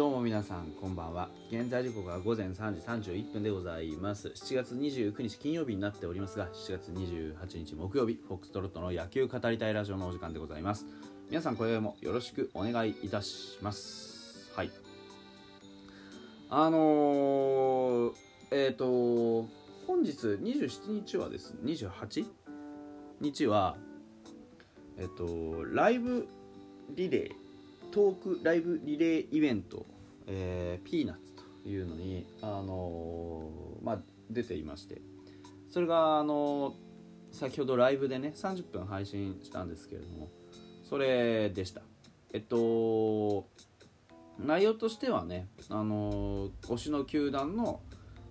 [0.00, 1.28] どうも皆さんこんばんは。
[1.52, 4.28] 現在時刻は午前3時31分でございます。
[4.28, 10.86] 7月29日金曜日になっておりますが7月28日木曜日フォックストロットの野球語りたいラジオのお時間でございます。
[11.28, 14.50] 皆さん今宵もよろしくお願いいたします。
[14.56, 14.70] はい。
[16.48, 18.12] あのー、
[18.52, 19.50] えっ、ー、と
[19.86, 22.24] 本日27日はですね 28?
[23.20, 23.76] 日は
[24.96, 26.26] えっ、とライブ
[26.96, 27.39] リレー
[27.90, 29.86] トークライブリレーイベント、
[30.26, 33.98] えー、ピーナッツというのに、あのー、まあ、
[34.30, 35.00] 出ていまして
[35.70, 36.72] それが、あのー、
[37.32, 40.28] 先ほどライブでね30分配信したんですけれども
[40.82, 41.82] それでした。
[42.32, 43.46] えっと
[44.38, 47.80] 内容としてはね、あの推しの球団の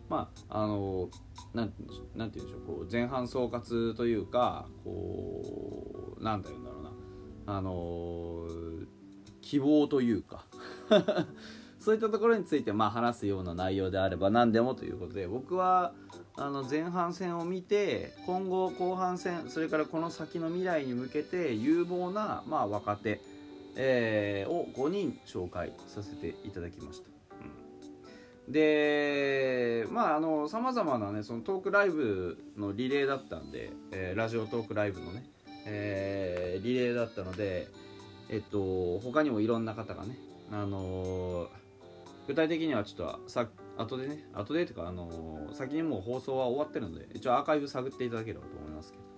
[0.10, 1.10] まああの
[1.54, 1.74] なん
[2.16, 6.92] なんて言うんでしょうこう前半総括というかこうなんだろうな
[7.46, 8.48] あの
[9.50, 10.46] 希望というか
[11.80, 15.94] そういったところについてまあ話すような内容であれば何でもということで僕は
[16.36, 23.22] あの前半戦を見て今後後半戦それからこの先の未来に向けて有望なまあ若手、
[23.76, 27.10] えー、を5人紹介させていただきました。
[28.48, 35.24] でまああのさまざまなねそのトークライブのリレーだったんで、えー、ラジオトークライブのね、
[35.66, 37.68] えー、リレーだったので
[38.30, 40.18] えっと他にもいろんな方がね
[40.52, 41.48] あのー、
[42.28, 49.10] 具体的にはちょっとさ後でね後でというかあのー、先にもう放送は終わってるので一応アーカイブ探っていただければと思いますけど。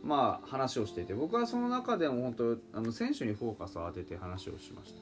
[0.00, 5.00] まあ話をしていて僕はその中でも本当あの選手にフォーカスを当てて話をしました。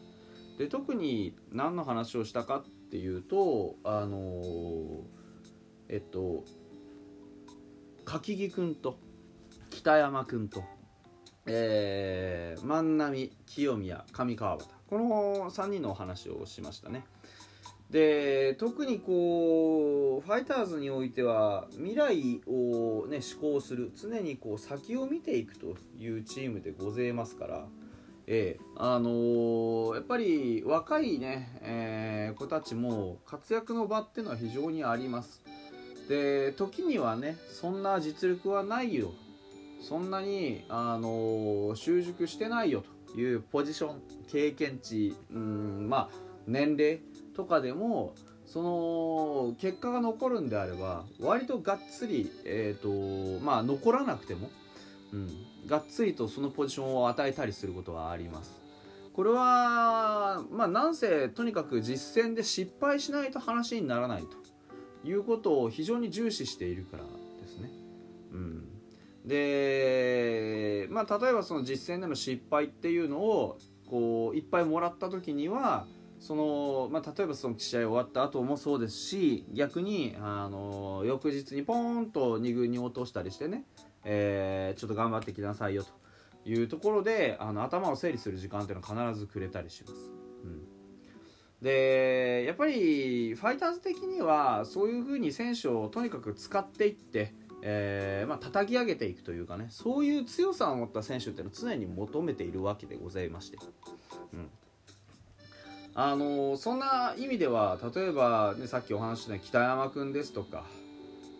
[0.58, 5.02] で特に何の話をしたかっていうとあのー、
[5.90, 6.44] えっと
[8.06, 8.98] 柿木君と
[9.70, 10.64] 北山君と。
[11.46, 14.68] えー、万波清宮上川端。
[14.88, 17.04] この3人のお話をしましたね。
[17.90, 27.66] で特にこうファイターズにおいては未来を、ね、思考する常にこう先を見ていくというチームでございますから、
[28.26, 35.42] えー、あのー、やっぱり若いね、えー、子たちも活躍の場っていうのは非常にあります。
[36.08, 39.12] で時にはねそんな実力はないよ。
[39.80, 42.82] そんなに、あの習熟してないよ
[43.12, 47.00] というポジション経験値うんまあ年齢
[47.34, 48.14] とかでも
[48.46, 54.50] その結果が残るんであれば割とがっつり、えーとまあ、残らなくても、
[55.12, 55.30] うん、
[55.66, 58.62] がっつりとそのポジションを与えたりすることはあります。
[59.12, 67.04] これは、まあ、なんせとにかく実践で失敗しないと話にならないということを非常に重視しているから
[67.40, 67.70] ですね。
[68.32, 68.75] うん
[69.26, 75.86] で、まあ、例えばその実践での失敗っていうのをこういっぱいもらった時には
[76.18, 83.64] その、まあ、例えばその試合終わった後もそうですし逆にあの翌日にポーンと2軍に落としたりしてね、
[84.04, 85.90] えー、ちょっと頑張ってきなさいよと
[86.48, 89.94] いうところであの頭を整理する時間っていうのは必ずくれたりします。
[90.44, 90.76] うん
[91.62, 97.32] でやっぱりファイターズ的にはそういうふうに選手をとにかく使っていって
[97.62, 103.58] えーまあ叩き上げていくというかねそういう強さを持った選手っていうのを常に求めているわけでございまして、
[104.32, 104.50] うん、
[105.94, 110.64] あのー、そんな意味では例えば、ね、さっきお話しした北山君ですとか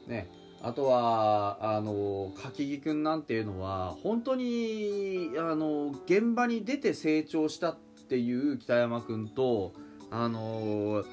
[0.06, 0.30] ね
[0.62, 7.76] あとはあの柿木君なんていうのは本当にあの現場に出て成長したっ
[8.08, 9.72] ていう北山君と
[10.10, 11.04] あの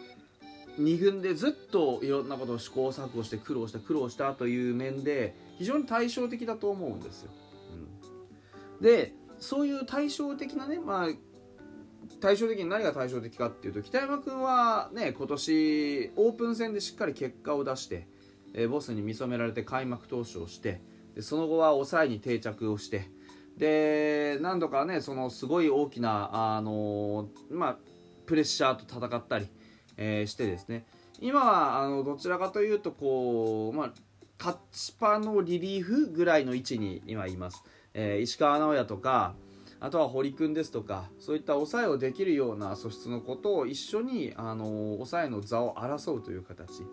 [0.80, 7.32] 2軍でずっといろんなことを試行錯誤して苦労した苦労したという面で非常に対照的だと思うんですよ。
[8.80, 11.08] うん、でそういう対照的なね、まあ、
[12.20, 18.08] 対照的に何が対照的かっていうと北山君はね今年オープン戦でしっかり結果を出して、
[18.54, 20.82] えー、ボスに見初められて開幕投手をして
[21.14, 23.10] でその後は抑えに定着をして
[23.58, 27.78] で何度かねそのすごい大きな、あの、まあ、
[28.26, 29.48] プレッシャーと戦ったり。
[29.98, 30.86] えー、してですね
[31.20, 33.94] 今はあのどちらかというとこう、まあ、
[34.40, 37.64] 勝ちパのリリーフぐらいの位置に今います、
[37.94, 39.36] えー、石川直也とか
[39.80, 46.84] あとは堀君ですとかそういった抑えをできるような素質のことを一緒にあの抑えの座を争うという形。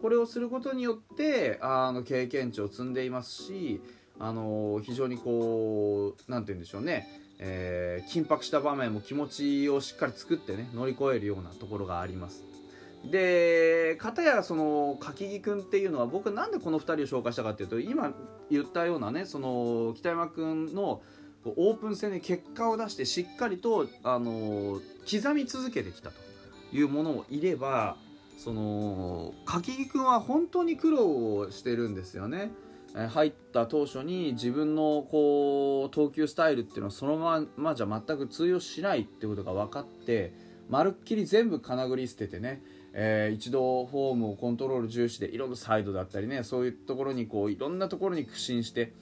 [0.00, 3.80] これをすることによってあの経験値を積んでいますし
[4.18, 7.25] あの非常にこう何て言うんでしょうね。
[7.38, 12.44] えー、緊迫した場面も気持ちをしっかり作ってね乗り越えるようなところがあります
[13.04, 18.14] で片やその柿木君っていうのは僕なんでこの2人を紹介したかっていうと今
[18.50, 21.02] 言ったようなねその北山君の
[21.44, 26.16] オープン戦で結果を出してしっかりと、あの刻み続けてきたと
[26.72, 27.96] いうものをいれば
[28.36, 32.50] その柿木君は本当に苦労をしてるんですよね。
[33.08, 40.32] 入った当初に自分のこう投球スタイルっていうのはそのままじゃ全く通用しないってことが分かって
[40.70, 42.62] まるっきり全部金繰り捨ててね、
[42.94, 48.94] えー、一度フォームをコントロール重視でいろんなサイドだったりねそういうところにこういろんなところに苦心して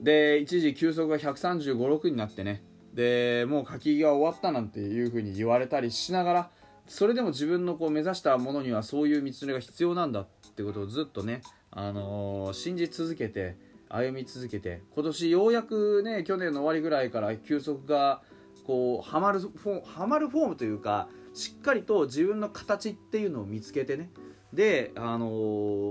[0.00, 2.62] で一時球速が135、6になってね
[2.94, 6.50] でもう書きが終わったなんていうふうに言われたりしながら
[6.86, 11.42] それでも自分のこう目指したものにはそういう道のりが必要なんだってことをずっとね、
[11.74, 13.56] あのー、信じ続けて
[13.88, 18.22] 歩み続けて今年ようやくね去年の終わりぐらいから球速が
[18.66, 24.10] こうはまるフォはまるフォームというかしっかりと自分の形っていうのを見つけてね。
[24.52, 25.26] で、あの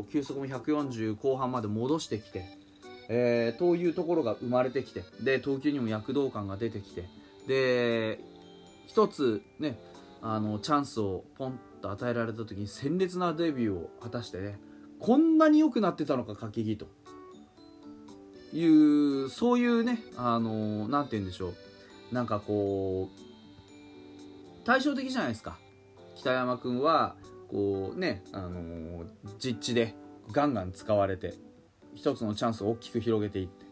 [0.03, 2.45] ー、球速も140後半まで戻してきて、
[3.09, 7.03] えー、というところが生まれてきてで投球にも躍動感が出てきて
[7.45, 8.19] で
[8.87, 9.77] 一つね
[10.21, 14.57] あのチャンスをポンと与えられた時に鮮烈なデビューを果たしてね
[15.03, 16.87] こんなに良くなってたのか柿木と。
[18.53, 22.15] いうそういうねあの何て言うんでしょう。
[22.15, 25.57] なんかこう対照的じゃないですか。
[26.15, 27.17] 北山君は
[27.49, 29.03] こうねあの
[29.39, 29.93] 実地で
[30.31, 31.33] ガンガン使われて
[31.93, 33.65] 一つのチャンスを大きく広げていって。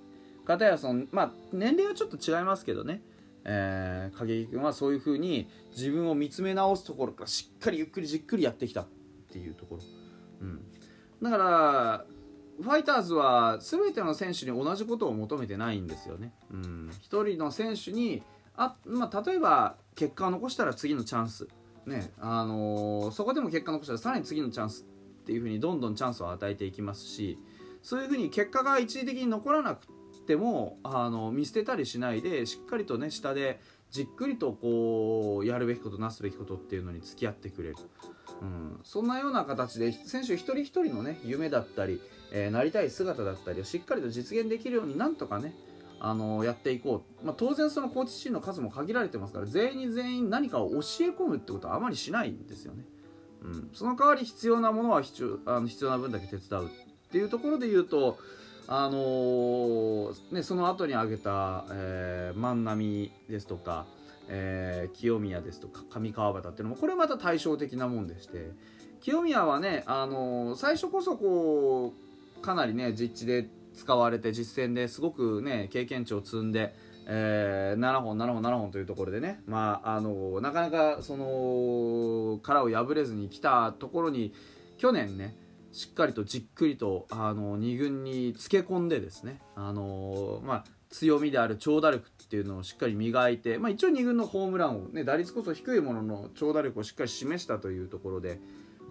[0.44, 3.02] 片やそのまあ年齢はちょっと違いますけどね。
[3.46, 8.88] えー、影木君はそういうふうに自分を見つめ直すところからしっかりゆっくりじっくりやってきたっ
[9.32, 9.82] ていうところ、
[10.42, 10.62] うん、
[11.22, 12.06] だから
[12.62, 18.22] ファイターズは全ての選手に同じことを求めてないんですよね、うん、1人の選手に
[18.56, 21.48] あ、まあ、例えば結果を残したら次のチャンス、
[21.86, 27.40] ねあのー、そこでも結果を残したらさらに次のチャンスっていうふうにどんどんチャンスを与えていきますし
[27.82, 29.88] そういうふうに結果が一時的に残らなく
[30.28, 33.60] てもあの見捨てたりしないでしっかりとね下で
[33.92, 37.76] じっくりとこうやるべきことなすべきことっていうのに付き合ってくれる、
[38.42, 42.02] うん、そんなような形で選手一人一人のね夢だったり、
[42.32, 45.54] えー、なりたい姿だったりをしっかりと実現できるようになんとかね
[46.00, 50.80] あのやっていこう、まあ、当然そのコーチ陣の数も限られてますから全員に全員何かを教え
[51.10, 52.86] 込むってことはあまりしないんですよね、
[53.44, 56.70] うん、その代わり必要なものは必要あの必要な分だけ手伝うっ
[57.12, 58.18] ていうところで言うと
[58.74, 63.86] あのー、ね、その後に挙げた、えー、万波ですとか、
[64.30, 68.52] えー、清宮ですとか上川端っていうのもこれまた対照的なもんでして
[69.02, 71.94] 清宮はね、あのー、最初こそこ
[72.40, 76.74] うかなりね実地で使われて実戦ですごくね経験値を積んで、
[77.08, 84.34] えー、7本7本7本というところでね、まああのなかなかその殻を破れずに来たところに
[84.78, 85.36] 去年ね
[85.72, 98.40] しっかりとじっくりとあの2軍につけ込んでですね、あのまあ、強みである長打力っていうのをしっかり磨いて、まあ、一応2軍のホームランを、ね、打率こそ低いものの長打力をしっかり示したというところで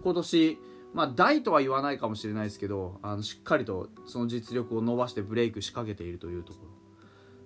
[0.03, 0.57] 今年、
[0.93, 6.81] まあ、大とは言わないかもしれないですけどあのしっかりとその実力を伸ばしてブレイクしかけているというところ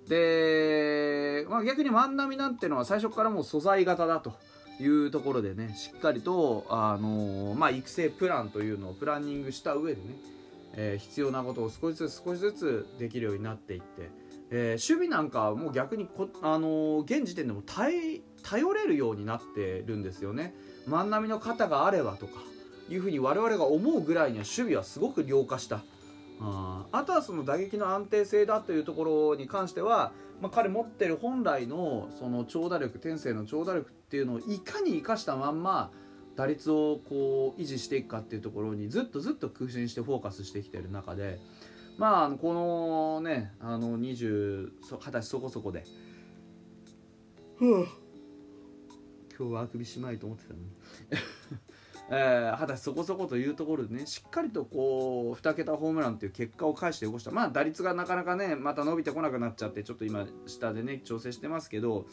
[0.07, 4.33] で、まあ、逆に万波なんてのは最初からもう素材型だと。
[4.79, 10.07] いうところでねしっかりと、あのー、まあ、育成プランというのをプランニングした上でね、
[10.73, 14.09] えー、必要なことを少しずつ少しずつできるようになっていって、
[14.51, 18.21] えー、守備なんかはもう逆にこ、あの現時点でも頼
[18.73, 20.53] れるようになってるんですよね。
[20.87, 22.33] 万波の肩があればとか
[22.89, 25.83] いうふうに我々が思うぐらいには守備はすごく良化した。
[26.41, 30.11] ああとはその打撃の安定性だというところに関しては、
[30.41, 35.91] まあ、彼持ってる本来のその長打力天性の長打力っていうのをいかに生かしたまんま
[36.35, 41.39] 打率をこう維持していくかっていうところにずっとずっと空心してフォーカスしてきてる中で
[41.97, 45.83] まあこのねあの20歳そこそこで。
[49.37, 50.65] 今日はあくびしまいと思ってたのに
[52.09, 57.31] えー、歳そこそこというところでねしっかりとこう2桁ホームランっていう結果を返して起こした。
[57.31, 62.05] まあ打率がなかなかねまた伸びてこなくなっちゃってちょっと今下でね調整してますけど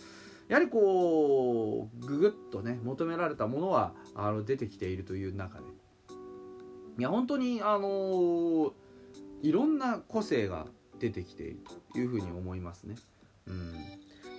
[0.48, 5.64] やはりこうググッとね求められたものはあの出てきているという中で。
[6.98, 8.72] いや本当にあのー、
[9.42, 10.66] いろんな個性が
[10.98, 11.60] 出てきている
[11.92, 12.96] というふうに思いますね。
[13.46, 13.74] うん。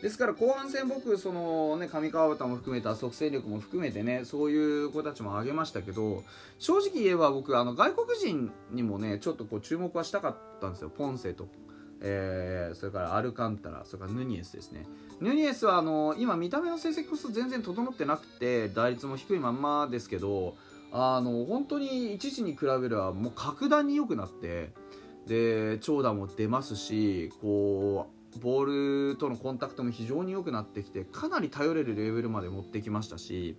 [0.03, 6.25] ですから後半戦僕そのね上川端も含めた即戦力も含めてねそういう子たちも挙げましたけど
[6.59, 10.89] 正直言えば僕あの外国人にもねちょっとこう注目はしたかったんですよ。
[10.89, 11.47] ポンセと、
[12.01, 14.85] えー、それからアルカンタラそれからヌニエスですね。
[15.21, 20.57] ヌニエスはあの今見た目の成績こそ全然整ってなくて打率も低いまんまですけど
[20.91, 24.73] あの本当に一時に比べればもう格段に良くなって
[25.27, 33.55] で長打も出ますしこうボールとのコンタクトも非常に良くなってきてかなり頼れるレベルまで持ってきましたし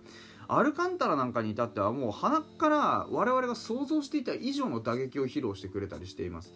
[0.47, 6.53] アルカンタラなんかに至ってはもう鼻から我々が想像していた以上の打撃を披露してくれたりしています。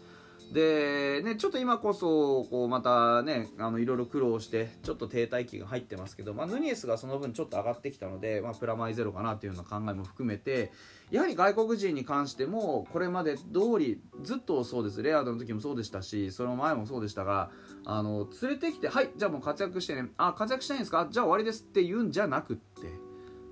[0.54, 10.72] で、ね、ちょっと今こそこうまたねあのいろいろ苦労してちょっと停滞期が入ってますけど、まあ、ヌニエスがその分ちょっと上がってきたので、まあ、プラマイゼロかなというような考えも含めて
[11.12, 13.44] やはり外国人に関してもこれまで通
[13.78, 17.52] りずっとそうですレアードの時もそうでしたしその前もそうでしたが
[17.86, 21.08] あの連れてきてはいじゃあもう活躍してねあ活躍したいんですか？
[21.12, 22.88] じゃあ終わりですって言うんじゃなくって。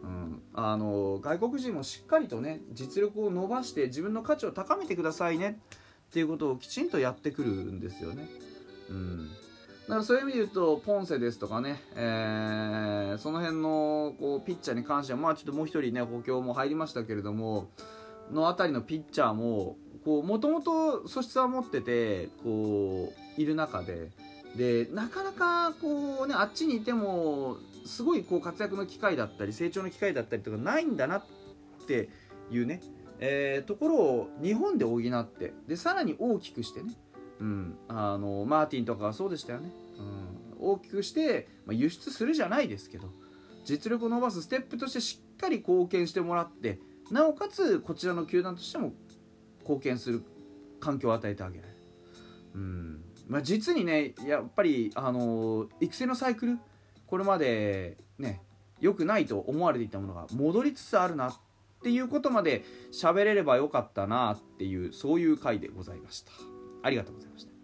[0.03, 5.59] うん、あの外国人もしっかりとね実力を伸ばして自分の価値を高めてくださいね
[6.09, 8.29] っていうことをきちんとやってくるんですよね。
[8.89, 9.29] うん、
[9.87, 17.69] だからそういう意味で言うとポンセですとかね、えー、その辺のこうピッチャーに関してはまあちょっともう一人ね補強も入りましたけれども
[18.31, 24.11] のあたりのピッチャーももともと素質は持っててこういる中で
[24.55, 31.23] でなかなかこうねあっちにいてもすごいこう活躍の機会だったり成長の機会だったりとかないんだなっ
[31.87, 32.09] て
[32.49, 32.81] いうね
[33.19, 36.93] えー、ところを日本で補ってでさらに大きくしてね、
[37.39, 39.71] うん、あのマーティンとかはそうでしたよね、
[40.59, 43.09] うん、大きくして、まあ、輸出するじゃないですけど
[43.65, 46.79] 実力を伸ばすステップとしてしっかり貢献してもらって
[47.11, 48.93] なおかつこちらの球団としても
[49.61, 50.23] 貢献する
[50.79, 51.65] 環境を与えてあげる、
[52.55, 53.01] うん。
[53.27, 56.59] まあ、実にねやっぱりあの育成のサイクル
[57.07, 58.41] これまでね
[58.79, 61.37] 良くないと思われていたものが戻りつつあるな
[61.77, 66.31] っていうことまで喋れればよかったなっていうそういう回でございました。
[66.83, 67.56] ありがとうございました。